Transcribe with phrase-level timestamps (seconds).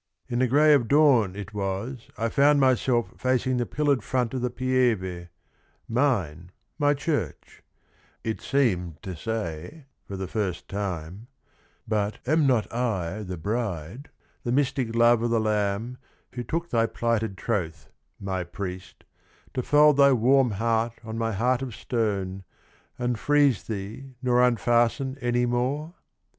[0.31, 4.41] 'I' the grey of dawn it was I found myself Facing the pillared front of
[4.41, 5.27] the Pieve—
[5.87, 7.61] mine, My church:
[8.23, 11.27] it seemed to say for the first time'
[11.95, 14.09] But am not I the Bride,
[14.41, 15.99] the mystic love O' the Lamb,
[16.33, 19.03] who took thy plighted troth, my priest,
[19.53, 22.43] To fold thy warm heart on my heart of stone
[22.97, 25.93] And freeze thee nor unfasten any more?